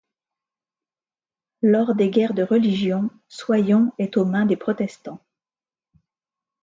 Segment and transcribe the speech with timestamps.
[1.61, 5.23] Lors des guerres de religion, Soyons est aux mains des Protestants.